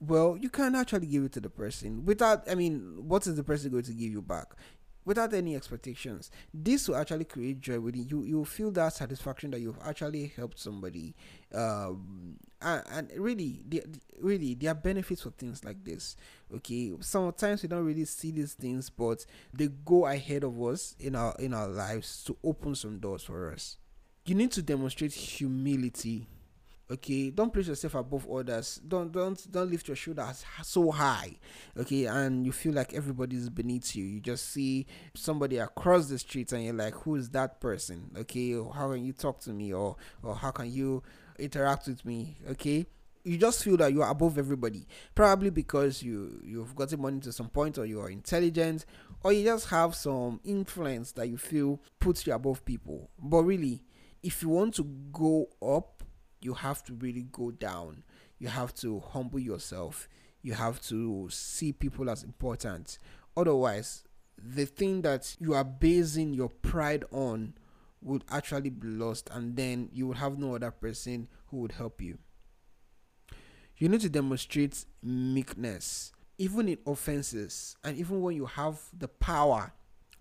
well 0.00 0.36
you 0.38 0.50
can 0.50 0.74
actually 0.74 1.06
give 1.06 1.24
it 1.24 1.32
to 1.32 1.40
the 1.40 1.48
person 1.48 2.04
without 2.04 2.48
i 2.50 2.54
mean 2.54 2.96
what 3.06 3.26
is 3.26 3.36
the 3.36 3.44
person 3.44 3.70
going 3.70 3.82
to 3.82 3.92
give 3.92 4.10
you 4.10 4.22
back 4.22 4.54
without 5.04 5.32
any 5.34 5.54
expectations. 5.56 6.30
This 6.52 6.88
will 6.88 6.96
actually 6.96 7.24
create 7.24 7.60
joy 7.60 7.80
within 7.80 8.08
you. 8.08 8.22
You 8.22 8.44
feel 8.44 8.70
that 8.72 8.94
satisfaction 8.94 9.50
that 9.52 9.60
you've 9.60 9.78
actually 9.84 10.32
helped 10.36 10.58
somebody, 10.58 11.14
um, 11.54 12.36
and, 12.62 12.82
and 12.90 13.10
really, 13.16 13.62
the, 13.68 13.82
really, 14.20 14.54
there 14.54 14.72
are 14.72 14.74
benefits 14.74 15.22
for 15.22 15.30
things 15.30 15.64
like 15.64 15.84
this. 15.84 16.16
Okay, 16.54 16.92
sometimes 17.00 17.62
we 17.62 17.68
don't 17.68 17.84
really 17.84 18.04
see 18.04 18.30
these 18.30 18.54
things, 18.54 18.90
but 18.90 19.24
they 19.52 19.68
go 19.84 20.06
ahead 20.06 20.44
of 20.44 20.60
us 20.62 20.94
in 20.98 21.14
our 21.14 21.34
in 21.38 21.54
our 21.54 21.68
lives 21.68 22.24
to 22.24 22.36
open 22.42 22.74
some 22.74 22.98
doors 22.98 23.24
for 23.24 23.52
us. 23.52 23.76
You 24.26 24.34
need 24.34 24.52
to 24.52 24.62
demonstrate 24.62 25.12
humility 25.12 26.26
okay 26.90 27.30
don't 27.30 27.52
place 27.52 27.68
yourself 27.68 27.94
above 27.94 28.30
others. 28.30 28.80
Don't 28.86 29.10
don't 29.10 29.50
don't 29.50 29.70
lift 29.70 29.88
your 29.88 29.96
shoulders 29.96 30.44
so 30.62 30.90
high 30.90 31.36
okay 31.76 32.06
and 32.06 32.44
you 32.44 32.52
feel 32.52 32.74
like 32.74 32.94
everybody's 32.94 33.48
beneath 33.48 33.96
you. 33.96 34.04
You 34.04 34.20
just 34.20 34.50
see 34.50 34.86
somebody 35.14 35.58
across 35.58 36.06
the 36.06 36.18
street 36.18 36.52
and 36.52 36.64
you're 36.64 36.74
like 36.74 36.94
who 36.94 37.16
is 37.16 37.30
that 37.30 37.60
person? 37.60 38.10
Okay 38.16 38.52
how 38.52 38.92
can 38.92 39.04
you 39.04 39.12
talk 39.12 39.40
to 39.40 39.50
me? 39.50 39.72
Or 39.72 39.96
or 40.22 40.34
how 40.34 40.50
can 40.50 40.70
you 40.70 41.02
interact 41.38 41.86
with 41.86 42.04
me? 42.04 42.36
Okay 42.50 42.86
you 43.24 43.38
just 43.38 43.64
feel 43.64 43.78
that 43.78 43.90
you 43.90 44.02
are 44.02 44.10
above 44.10 44.36
everybody. 44.36 44.86
Probably 45.14 45.48
because 45.50 46.02
you 46.02 46.40
you've 46.44 46.76
gotten 46.76 47.00
money 47.00 47.20
to 47.20 47.32
some 47.32 47.48
point 47.48 47.78
or 47.78 47.86
you 47.86 48.00
are 48.00 48.10
intelligent 48.10 48.84
or 49.22 49.32
you 49.32 49.44
just 49.44 49.68
have 49.70 49.94
some 49.94 50.40
influence 50.44 51.12
that 51.12 51.28
you 51.28 51.38
feel 51.38 51.80
puts 51.98 52.26
you 52.26 52.34
above 52.34 52.64
people. 52.64 53.10
But 53.18 53.44
really 53.44 53.82
if 54.22 54.42
you 54.42 54.48
want 54.48 54.74
to 54.74 54.84
go 55.12 55.46
up 55.62 56.02
you 56.44 56.54
have 56.54 56.82
to 56.84 56.94
really 56.94 57.26
go 57.32 57.50
down. 57.50 58.04
You 58.38 58.48
have 58.48 58.74
to 58.76 59.00
humble 59.00 59.38
yourself. 59.38 60.08
You 60.42 60.52
have 60.54 60.80
to 60.82 61.28
see 61.30 61.72
people 61.72 62.10
as 62.10 62.22
important. 62.22 62.98
Otherwise 63.36 64.04
the 64.36 64.66
thing 64.66 65.02
that 65.02 65.36
you 65.38 65.54
are 65.54 65.64
basing 65.64 66.34
your 66.34 66.48
pride 66.48 67.04
on 67.10 67.54
would 68.02 68.24
actually 68.30 68.70
be 68.70 68.88
lost 68.88 69.30
and 69.32 69.56
then 69.56 69.88
you 69.92 70.06
would 70.06 70.18
have 70.18 70.38
no 70.38 70.54
other 70.56 70.70
person 70.70 71.28
who 71.46 71.58
would 71.58 71.72
help 71.72 72.00
you. 72.00 72.18
You 73.76 73.88
need 73.88 74.02
to 74.02 74.08
demonstrate 74.08 74.84
meekness, 75.02 76.12
even 76.38 76.68
in 76.68 76.78
offenses, 76.86 77.76
and 77.82 77.96
even 77.96 78.20
when 78.20 78.36
you 78.36 78.46
have 78.46 78.78
the 78.96 79.08
power 79.08 79.72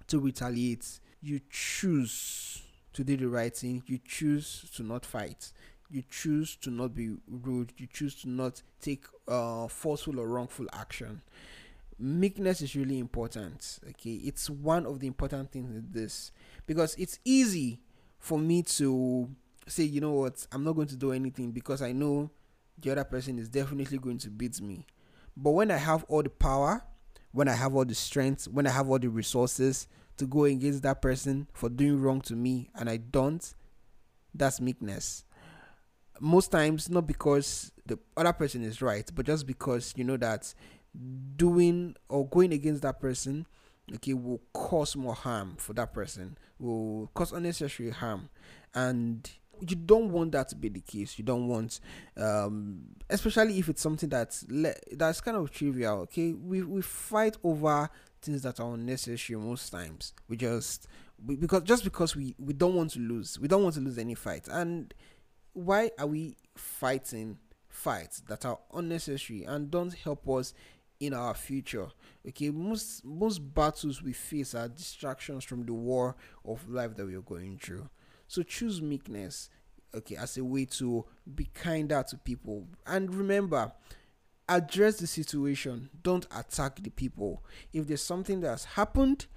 to 0.08 0.20
retaliate, 0.20 1.00
you 1.22 1.39
choose 1.50 2.63
to 2.94 3.03
do 3.03 3.18
the 3.18 3.27
right 3.27 3.56
thing, 3.56 3.84
you 3.86 4.00
choose 4.06 4.70
to 4.75 4.84
not 4.84 5.06
fight, 5.06 5.51
you 5.93 6.03
choose 6.09 6.55
to 6.57 6.71
not 6.71 6.95
be 6.95 7.15
rude, 7.27 7.71
you 7.77 7.88
choose 7.91 8.15
to 8.21 8.29
not 8.29 8.62
take 8.81 9.05
uh, 9.27 9.67
forceful 9.67 10.19
or 10.19 10.27
wrongful 10.27 10.65
action. 10.73 11.21
Meekness 12.00 12.62
is 12.62 12.75
really 12.75 12.97
important. 12.97 13.79
Okay, 13.89 14.15
it's 14.15 14.50
one 14.50 14.85
of 14.85 15.00
the 15.00 15.07
important 15.07 15.51
things 15.51 15.69
in 15.69 15.88
this 15.91 16.31
because 16.65 16.95
it's 16.95 17.19
easy 17.23 17.79
for 18.17 18.39
me 18.39 18.63
to 18.63 19.29
say, 19.67 19.83
you 19.83 20.01
know 20.01 20.13
what, 20.13 20.45
I'm 20.51 20.63
not 20.63 20.73
going 20.73 20.88
to 20.88 20.95
do 20.95 21.12
anything 21.12 21.51
because 21.51 21.81
I 21.81 21.91
know 21.91 22.31
the 22.79 22.91
other 22.91 23.03
person 23.03 23.38
is 23.38 23.47
definitely 23.47 24.00
going 24.00 24.17
to 24.19 24.29
beat 24.29 24.59
me. 24.59 24.88
But 25.38 25.51
when 25.51 25.71
I 25.71 25.77
have 25.77 26.03
all 26.07 26.23
the 26.23 26.29
power, 26.29 26.83
when 27.31 27.47
I 27.47 27.53
have 27.53 27.75
all 27.75 27.85
the 27.85 27.95
strength, 27.95 28.47
when 28.47 28.65
I 28.67 28.71
have 28.71 28.89
all 28.89 29.00
the 29.00 29.09
resources 29.09 29.88
to 30.17 30.25
go 30.25 30.45
against 30.45 30.83
that 30.83 31.01
person 31.01 31.47
for 31.53 31.69
doing 31.69 32.01
wrong 32.01 32.21
to 32.21 32.35
me 32.35 32.69
and 32.75 32.89
I 32.89 32.97
don't, 32.97 33.53
that's 34.33 34.59
meekness. 34.59 35.25
Most 36.20 36.51
times, 36.51 36.89
not 36.89 37.08
because 37.08 37.72
the 37.86 38.00
other 38.15 38.34
person 38.34 38.63
is 38.63 38.82
right, 38.82 39.10
but 39.13 39.25
just 39.25 39.46
because 39.46 39.93
you 39.96 40.03
know 40.03 40.17
that 40.17 40.53
doing 41.36 41.96
or 42.10 42.27
going 42.27 42.53
against 42.53 42.84
that 42.84 43.00
person 43.01 43.48
okay 43.93 44.13
will 44.13 44.39
cause 44.53 44.96
more 44.96 45.15
harm 45.15 45.55
for 45.58 45.74
that 45.74 45.91
person 45.91 46.38
will 46.60 47.10
cause 47.15 47.32
unnecessary 47.32 47.89
harm 47.89 48.29
and 48.75 49.32
you 49.70 49.75
don't 49.75 50.12
want 50.12 50.32
that 50.34 50.50
to 50.50 50.55
be 50.55 50.70
the 50.70 50.82
case. 50.82 51.17
You 51.17 51.24
don't 51.24 51.48
want, 51.48 51.79
um, 52.17 52.82
especially 53.10 53.60
if 53.60 53.70
it's 53.70 53.82
something 53.82 54.10
that's 54.10 54.46
le- 54.50 54.75
that's 54.91 55.22
kind 55.22 55.38
of 55.38 55.51
trivial. 55.51 56.00
Okay, 56.01 56.34
we 56.34 56.63
we 56.63 56.82
fight 56.82 57.38
over 57.43 57.89
things 58.22 58.41
that 58.41 58.60
are 58.60 58.74
unnecessary 58.74 59.39
most 59.39 59.70
times. 59.70 60.13
We 60.27 60.38
just 60.38 60.88
we, 61.25 61.36
because 61.36 61.63
just 61.63 61.84
because 61.84 62.15
we 62.15 62.36
we 62.39 62.53
don't 62.53 62.75
want 62.75 62.91
to 62.91 63.00
lose. 63.00 63.39
We 63.39 63.48
don't 63.48 63.63
want 63.63 63.75
to 63.75 63.82
lose 63.82 63.98
any 63.98 64.15
fight. 64.15 64.48
And 64.50 64.93
why 65.53 65.91
are 65.98 66.07
we 66.07 66.36
fighting 66.55 67.38
fights 67.69 68.22
that 68.27 68.45
are 68.45 68.60
unnecessary 68.74 69.43
and 69.43 69.72
don't 69.72 69.93
help 69.93 70.27
us 70.29 70.53
in 71.00 71.13
our 71.13 71.33
future? 71.33 71.88
Okay, 72.27 72.50
most 72.50 73.03
most 73.05 73.39
battles 73.39 74.01
we 74.01 74.13
face 74.13 74.55
are 74.55 74.67
distractions 74.67 75.43
from 75.43 75.65
the 75.65 75.74
war 75.74 76.15
of 76.45 76.69
life 76.69 76.95
that 76.95 77.05
we 77.05 77.15
are 77.15 77.22
going 77.22 77.57
through. 77.57 77.89
So 78.27 78.41
choose 78.43 78.81
meekness, 78.81 79.50
okay, 79.93 80.15
as 80.15 80.38
a 80.38 80.43
way 80.43 80.65
to 80.65 81.05
be 81.36 81.45
kinder 81.53 82.03
to 82.10 82.17
people. 82.17 82.67
And 82.88 83.13
remember, 83.13 83.72
address 84.50 84.98
the 84.98 85.07
situation. 85.07 85.89
Don't 86.01 86.27
attack 86.36 86.81
the 86.81 86.89
people. 86.89 87.43
If 87.72 87.88
there's 87.88 88.01
something 88.01 88.41
that's 88.41 88.65
happened, 88.65 89.27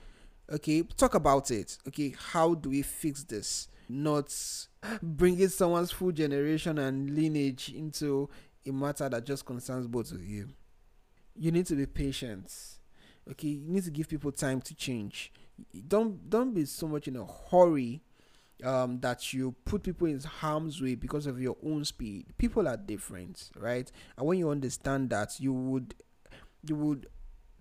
okay, 0.50 0.82
talk 0.96 1.14
about 1.14 1.50
it. 1.50 1.78
Okay, 1.88 2.14
how 2.32 2.54
do 2.54 2.70
we 2.70 2.82
fix 2.82 3.25
this? 3.25 3.68
Not 3.88 4.35
bringing 5.02 5.49
someone's 5.49 5.90
full 5.90 6.12
generation 6.12 6.78
and 6.78 7.11
lineage 7.11 7.73
into 7.75 8.28
a 8.66 8.73
matter 8.73 9.09
that 9.09 9.25
just 9.25 9.45
concerns 9.45 9.87
both 9.87 10.12
of 10.12 10.25
you. 10.25 10.49
You 11.35 11.52
need 11.52 11.66
to 11.66 11.75
be 11.75 11.87
patient. 11.87 12.52
Okay, 13.31 13.49
you 13.49 13.73
need 13.73 13.85
to 13.85 13.90
give 13.90 14.09
people 14.09 14.33
time 14.33 14.61
to 14.62 14.75
change. 14.75 15.33
Don't 15.88 16.28
don't 16.28 16.55
be 16.55 16.64
so 16.64 16.87
much 16.87 17.09
in 17.09 17.16
a 17.16 17.26
hurry 17.50 18.02
um, 18.64 19.00
that 19.00 19.33
you 19.33 19.55
put 19.64 19.83
people 19.83 20.07
in 20.07 20.21
harm's 20.21 20.81
way 20.81 20.95
because 20.95 21.26
of 21.26 21.40
your 21.40 21.57
own 21.64 21.85
speed. 21.85 22.26
People 22.38 22.69
are 22.69 22.76
different, 22.76 23.50
right? 23.57 23.90
And 24.16 24.26
when 24.26 24.38
you 24.38 24.50
understand 24.50 25.11
that, 25.11 25.40
you 25.40 25.52
would 25.52 25.95
you 26.66 26.76
would 26.76 27.07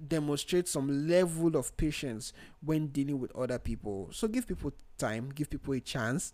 demonstrate 0.08 0.68
some 0.68 1.08
level 1.08 1.56
of 1.56 1.76
patience 1.78 2.34
when 2.64 2.88
dealing 2.88 3.20
with 3.20 3.36
other 3.36 3.60
people. 3.60 4.10
So 4.12 4.28
give 4.28 4.48
people 4.48 4.74
time, 4.98 5.32
give 5.34 5.50
people 5.50 5.74
a 5.74 5.80
chance 5.80 6.34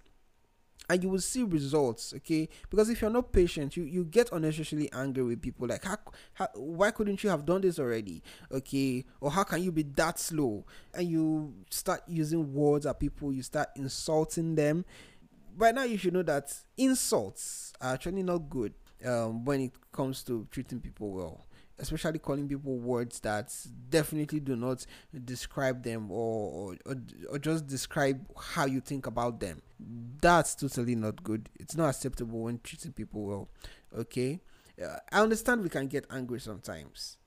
and 0.89 1.03
you 1.03 1.09
will 1.09 1.19
see 1.19 1.43
results 1.43 2.13
okay? 2.17 2.49
Because 2.69 2.89
if 2.89 3.01
you're 3.01 3.11
not 3.11 3.31
patient 3.31 3.77
you 3.77 3.83
you 3.83 4.03
get 4.03 4.31
unnecessarily 4.31 4.91
angry 4.91 5.23
with 5.23 5.41
people. 5.41 5.67
Like 5.67 5.83
how, 5.83 5.97
how 6.33 6.47
why 6.55 6.91
couldn't 6.91 7.23
you 7.23 7.29
have 7.29 7.45
done 7.45 7.61
this 7.61 7.79
already 7.79 8.21
okay? 8.51 9.05
Or 9.19 9.31
how 9.31 9.43
can 9.43 9.61
you 9.63 9.71
be 9.71 9.83
that 9.83 10.19
slow? 10.19 10.65
And 10.93 11.07
you 11.07 11.53
start 11.69 12.01
using 12.07 12.53
words 12.53 12.85
at 12.85 12.99
people 12.99 13.31
you 13.31 13.43
start 13.43 13.69
insulting 13.75 14.55
them. 14.55 14.85
By 15.57 15.71
now 15.71 15.83
you 15.83 15.97
should 15.97 16.13
know 16.13 16.23
that 16.23 16.53
insults 16.77 17.73
are 17.81 17.93
actually 17.93 18.23
not 18.23 18.49
good 18.49 18.73
um, 19.05 19.43
when 19.45 19.61
it 19.61 19.71
comes 19.91 20.23
to 20.23 20.47
treating 20.51 20.79
people 20.79 21.11
well 21.11 21.45
especially 21.81 22.19
calling 22.19 22.47
people 22.47 22.77
words 22.77 23.19
that 23.21 23.53
definitely 23.89 24.39
do 24.39 24.55
not 24.55 24.85
describe 25.25 25.83
them 25.83 26.11
or, 26.11 26.75
or, 26.85 26.95
or 27.29 27.39
just 27.39 27.67
describe 27.67 28.25
how 28.39 28.65
you 28.65 28.79
think 28.79 29.07
about 29.07 29.39
them. 29.39 29.61
That's 30.21 30.55
totally 30.55 30.95
not 30.95 31.23
good. 31.23 31.49
It's 31.59 31.75
not 31.75 31.89
acceptable 31.89 32.41
when 32.41 32.59
treating 32.63 32.93
people 32.93 33.23
well. 33.23 33.49
Okay, 33.97 34.39
uh, 34.81 34.97
I 35.11 35.21
understand 35.21 35.63
we 35.63 35.69
can 35.69 35.87
get 35.87 36.05
angry 36.09 36.39
sometimes. 36.39 37.17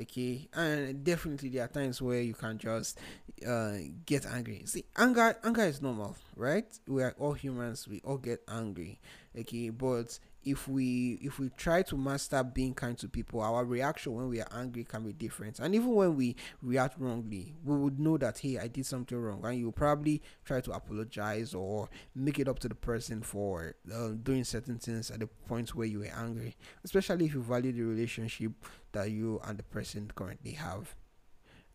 Okay, 0.00 0.48
and 0.54 1.04
definitely 1.04 1.50
there 1.50 1.64
are 1.64 1.68
times 1.68 2.00
where 2.00 2.22
you 2.22 2.32
can 2.32 2.56
just 2.56 2.98
uh, 3.46 3.74
get 4.06 4.24
angry. 4.24 4.62
See, 4.64 4.84
anger, 4.96 5.36
anger 5.44 5.64
is 5.64 5.82
normal, 5.82 6.16
right? 6.34 6.64
We 6.88 7.02
are 7.02 7.14
all 7.18 7.34
humans. 7.34 7.86
We 7.86 8.00
all 8.02 8.16
get 8.16 8.42
angry. 8.48 9.00
Okay, 9.38 9.68
but 9.68 10.18
if 10.44 10.68
we 10.68 11.18
if 11.22 11.38
we 11.38 11.50
try 11.56 11.82
to 11.82 11.96
master 11.96 12.42
being 12.42 12.74
kind 12.74 12.96
to 12.98 13.08
people 13.08 13.40
our 13.40 13.64
reaction 13.64 14.14
when 14.14 14.28
we 14.28 14.40
are 14.40 14.48
angry 14.54 14.84
can 14.84 15.04
be 15.04 15.12
different. 15.12 15.58
And 15.58 15.74
even 15.74 15.94
when 15.94 16.16
we 16.16 16.36
react 16.62 16.98
wrongly 16.98 17.54
we 17.64 17.76
would 17.76 17.98
know 17.98 18.16
that 18.18 18.38
hey 18.38 18.58
i 18.58 18.66
did 18.66 18.86
something 18.86 19.18
wrong. 19.18 19.40
And 19.44 19.58
you'll 19.58 19.72
probably 19.72 20.22
try 20.44 20.60
to 20.60 20.72
apologize 20.72 21.54
or 21.54 21.88
make 22.14 22.38
it 22.38 22.48
up 22.48 22.58
to 22.60 22.68
the 22.68 22.74
person 22.74 23.22
for 23.22 23.74
uh, 23.92 24.08
doing 24.22 24.44
certain 24.44 24.78
things 24.78 25.10
at 25.10 25.20
the 25.20 25.26
point 25.26 25.74
where 25.74 25.86
you 25.86 26.00
were 26.00 26.12
angry 26.16 26.56
especially 26.84 27.26
if 27.26 27.34
you 27.34 27.42
value 27.42 27.72
the 27.72 27.82
relationship 27.82 28.52
that 28.92 29.10
you 29.10 29.40
and 29.44 29.58
the 29.58 29.62
person 29.62 30.10
currently 30.14 30.52
have. 30.52 30.94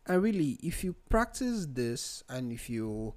And 0.06 0.22
really 0.22 0.58
if 0.62 0.82
you 0.82 0.94
practice 1.08 1.66
this 1.66 2.22
and 2.28 2.52
if 2.52 2.70
you 2.70 3.14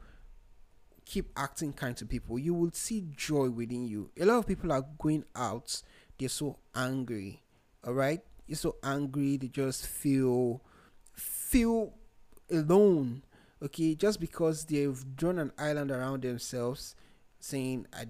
keep 1.12 1.30
acting 1.36 1.74
kind 1.74 1.98
to 1.98 2.06
people, 2.06 2.40
you 2.40 2.54
will 2.54 2.72
see 2.72 3.04
joy 3.18 3.50
within 3.50 3.86
you. 3.86 4.10
A 4.18 4.24
lot 4.24 4.38
of 4.38 4.48
people 4.48 4.72
are 4.72 4.86
going 4.98 5.26
out, 5.36 5.82
they're 6.18 6.30
so 6.30 6.58
angry. 6.74 7.44
All 7.86 7.94
right? 7.94 8.22
You're 8.48 8.56
so 8.56 8.78
angry, 8.82 9.36
they 9.36 9.50
just 9.50 9.86
feel 9.86 10.62
feel 11.14 11.94
alone. 12.50 13.24
Okay, 13.62 13.94
just 13.94 14.22
because 14.22 14.64
they've 14.66 15.04
drawn 15.16 15.38
an 15.38 15.52
island 15.58 15.92
around 15.92 16.22
themselves, 16.22 16.96
saying 17.42 17.88
I 17.94 18.06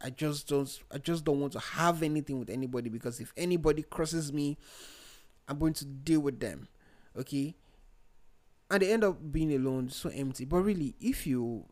I 0.00 0.10
just 0.10 0.48
don't 0.48 0.78
I 0.92 0.98
just 0.98 1.24
don't 1.24 1.40
want 1.40 1.54
to 1.54 1.58
have 1.58 2.04
anything 2.04 2.38
with 2.38 2.50
anybody 2.50 2.88
because 2.88 3.18
if 3.18 3.32
anybody 3.36 3.82
crosses 3.82 4.32
me, 4.32 4.56
I'm 5.48 5.58
going 5.58 5.74
to 5.74 5.84
deal 5.84 6.20
with 6.20 6.38
them. 6.38 6.68
Okay? 7.18 7.56
And 8.70 8.82
they 8.82 8.92
end 8.92 9.02
up 9.02 9.32
being 9.32 9.52
alone, 9.54 9.88
so 9.88 10.08
empty. 10.10 10.44
But 10.44 10.58
really, 10.58 10.94
if 11.00 11.26
you 11.26 11.64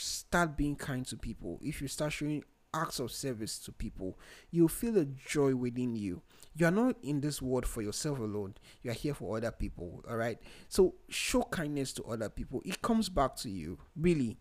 start 0.00 0.56
being 0.56 0.76
kind 0.76 1.06
to 1.06 1.16
people, 1.16 1.60
if 1.62 1.80
you 1.80 1.88
start 1.88 2.12
showing 2.12 2.42
acts 2.72 3.00
of 3.00 3.10
service 3.10 3.58
to 3.58 3.72
people, 3.72 4.18
you'll 4.50 4.68
feel 4.68 4.96
a 4.98 5.04
joy 5.04 5.54
within 5.54 5.96
you. 5.96 6.22
You 6.54 6.66
are 6.66 6.72
not 6.72 6.96
in 7.02 7.20
this 7.20 7.40
world 7.40 7.66
for 7.66 7.82
yourself 7.82 8.18
alone. 8.18 8.54
You 8.82 8.90
are 8.90 8.94
here 8.94 9.14
for 9.14 9.36
other 9.36 9.50
people. 9.50 10.04
All 10.08 10.16
right. 10.16 10.38
So 10.68 10.94
show 11.08 11.42
kindness 11.42 11.92
to 11.94 12.04
other 12.04 12.28
people. 12.28 12.62
It 12.64 12.82
comes 12.82 13.08
back 13.08 13.36
to 13.36 13.50
you. 13.50 13.78
Really. 13.96 14.36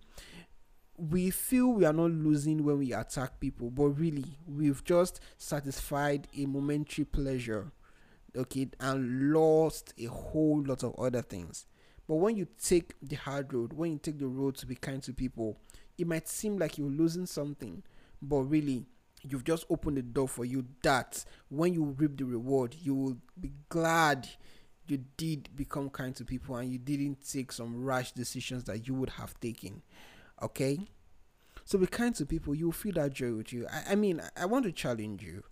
We 0.98 1.30
feel 1.30 1.72
we 1.72 1.86
are 1.86 1.94
not 1.94 2.12
losing 2.12 2.64
when 2.64 2.80
we 2.80 2.94
attack 2.94 3.40
people, 3.40 3.70
but 3.70 3.88
really, 3.90 4.38
we've 4.46 4.84
just 4.84 5.22
satisfied 5.38 6.28
a 6.38 6.46
momentary 6.46 7.06
pleasure, 7.06 7.72
okay, 8.36 8.68
and 8.82 9.32
lost 9.32 9.94
a 9.98 10.06
whole 10.08 10.62
lot 10.62 10.84
of 10.84 11.00
other 11.00 11.22
things. 11.22 11.68
But 12.10 12.16
when 12.16 12.36
you 12.36 12.48
take 12.60 12.96
the 13.04 13.18
hard 13.18 13.54
road, 13.54 13.72
when 13.72 13.92
you 13.92 14.00
take 14.00 14.18
the 14.18 14.26
road 14.26 14.56
to 14.58 14.66
be 14.66 14.74
kind 14.74 15.02
to 15.04 15.14
people, 15.14 15.60
it 15.96 16.08
might 16.08 16.28
seem 16.28 16.58
like 16.58 16.80
you're 16.80 16.90
losing 16.90 17.28
something, 17.28 17.84
but 18.20 18.42
really, 18.46 18.88
you've 19.22 19.44
just 19.44 19.64
opened 19.70 19.98
the 19.98 20.02
door 20.02 20.28
for 20.28 20.44
you 20.44 20.66
that 20.82 21.24
when 21.50 21.72
you 21.72 21.84
reap 22.00 22.18
the 22.18 22.24
reward, 22.24 22.76
you 22.82 22.96
will 22.96 23.18
be 23.40 23.52
glad 23.70 24.28
you 24.88 25.04
did 25.18 25.56
become 25.56 25.88
kind 25.92 26.16
to 26.16 26.26
people 26.26 26.56
and 26.56 26.72
you 26.72 26.80
didn't 26.80 27.20
take 27.30 27.52
some 27.52 27.86
rash 27.86 28.12
decisions 28.14 28.64
that 28.64 28.88
you 28.88 28.96
would 28.96 29.10
have 29.12 29.40
taken. 29.40 29.84
Okay? 30.42 30.80
So 31.64 31.78
be 31.78 31.86
kind 31.86 32.16
to 32.16 32.26
people, 32.26 32.56
you'll 32.56 32.72
feel 32.72 32.94
that 32.94 33.14
joy 33.14 33.36
with 33.36 33.54
you. 33.54 33.68
I, 33.72 33.92
I 33.92 33.96
mean, 33.96 34.20
I, 34.20 34.42
I 34.42 34.46
want 34.48 34.66
to 34.66 34.72
challenge 34.72 35.22
you. 35.22 35.44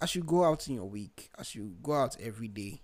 As 0.00 0.14
you 0.14 0.22
go 0.22 0.44
out 0.44 0.66
in 0.66 0.76
your 0.76 0.88
week, 0.88 1.28
as 1.38 1.54
you 1.54 1.74
go 1.82 1.92
out 1.92 2.16
every 2.18 2.48
day, 2.48 2.80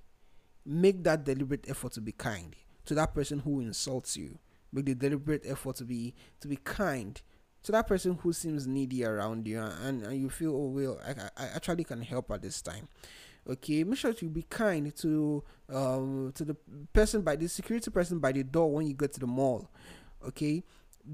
make 0.66 1.02
that 1.04 1.24
deliberate 1.24 1.64
effort 1.66 1.92
to 1.92 2.02
be 2.02 2.12
kind 2.12 2.54
to 2.86 2.94
that 2.94 3.14
person 3.14 3.40
who 3.40 3.60
insults 3.60 4.16
you. 4.16 4.38
Make 4.72 4.86
the 4.86 4.94
deliberate 4.94 5.44
effort 5.46 5.76
to 5.76 5.84
be 5.84 6.14
to 6.40 6.48
be 6.48 6.56
kind 6.56 7.20
to 7.62 7.72
that 7.72 7.86
person 7.86 8.18
who 8.22 8.32
seems 8.32 8.66
needy 8.66 9.04
around 9.04 9.46
you 9.46 9.60
and, 9.60 10.02
and 10.02 10.20
you 10.20 10.30
feel 10.30 10.52
oh 10.54 10.68
well 10.68 11.00
I, 11.04 11.44
I 11.44 11.46
actually 11.54 11.84
can 11.84 12.00
help 12.02 12.30
at 12.30 12.42
this 12.42 12.62
time. 12.62 12.88
Okay 13.48 13.84
make 13.84 13.98
sure 13.98 14.12
to 14.12 14.28
be 14.28 14.42
kind 14.42 14.94
to 14.96 15.42
um 15.68 16.32
to 16.34 16.44
the 16.44 16.56
person 16.92 17.22
by 17.22 17.36
the 17.36 17.48
security 17.48 17.90
person 17.90 18.18
by 18.18 18.32
the 18.32 18.44
door 18.44 18.70
when 18.72 18.86
you 18.86 18.94
go 18.94 19.06
to 19.06 19.20
the 19.20 19.26
mall. 19.26 19.68
Okay 20.26 20.62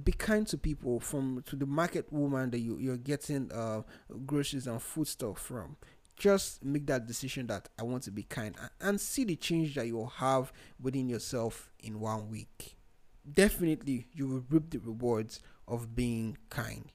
be 0.04 0.12
kind 0.12 0.46
to 0.46 0.56
people 0.56 0.98
from 1.00 1.42
to 1.46 1.54
the 1.56 1.66
market 1.66 2.10
woman 2.12 2.50
that 2.50 2.60
you, 2.60 2.78
you're 2.78 2.96
getting 2.96 3.50
uh 3.52 3.82
groceries 4.26 4.66
and 4.66 4.80
food 4.80 5.06
stuff 5.06 5.38
from 5.38 5.76
just 6.16 6.64
make 6.64 6.86
that 6.86 7.06
decision 7.06 7.46
that 7.46 7.68
i 7.78 7.82
want 7.82 8.02
to 8.02 8.10
be 8.10 8.22
kind 8.22 8.54
and, 8.80 9.00
see 9.00 9.24
the 9.24 9.36
change 9.36 9.74
that 9.74 9.86
you'll 9.86 10.06
have 10.06 10.52
within 10.80 11.08
yourself 11.08 11.72
in 11.80 12.00
one 12.00 12.30
week. 12.30 12.76
Definitely 13.30 14.06
you 14.12 14.28
will 14.28 14.44
reap 14.50 14.70
the 14.70 14.78
rewards 14.78 15.40
of 15.68 15.94
being 15.94 16.36
kind. 16.50 16.90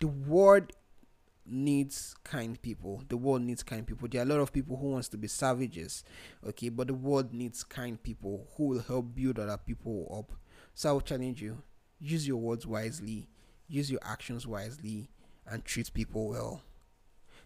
The 0.00 0.06
world 0.06 0.72
needs 1.46 2.14
kind 2.24 2.60
people. 2.60 3.02
The 3.08 3.16
world 3.16 3.42
needs 3.42 3.62
kind 3.62 3.86
people. 3.86 4.08
There 4.08 4.20
are 4.20 4.24
a 4.24 4.28
lot 4.28 4.40
of 4.40 4.52
people 4.52 4.76
who 4.76 4.90
wants 4.90 5.08
to 5.08 5.18
be 5.18 5.28
savages 5.28 6.04
okay? 6.46 6.68
But 6.68 6.88
the 6.88 6.94
world 6.94 7.34
needs 7.34 7.64
kind 7.64 8.02
people 8.02 8.48
who 8.56 8.68
will 8.68 8.80
help 8.82 9.14
build 9.14 9.38
other 9.38 9.58
people 9.58 10.06
up. 10.16 10.36
So 10.74 10.90
i 10.90 10.92
will 10.92 11.00
challenge 11.00 11.42
you. 11.42 11.62
Use 12.00 12.26
your 12.26 12.38
words 12.38 12.66
wisely. 12.66 13.28
Use 13.68 13.90
your 13.90 14.00
actions 14.02 14.46
wisely 14.46 15.08
and 15.46 15.64
treat 15.64 15.92
people 15.92 16.28
well 16.28 16.62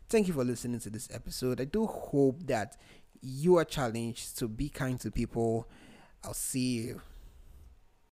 thank 0.09 0.29
you 0.29 0.35
for 0.35 0.45
listening 0.45 0.81
to 0.81 0.91
this 0.91 1.09
episode. 1.13 1.61
I 1.61 1.65
do 1.65 1.87
hope 1.87 2.47
that 2.47 2.77
you 3.21 3.57
are 3.57 3.65
challenged 3.65 4.39
to 4.39 4.49
be 4.49 4.69
kind 4.69 5.01
to 5.01 5.11
people 5.11 5.69
i'll 6.25 6.35
see 6.35 6.79
you 6.79 7.01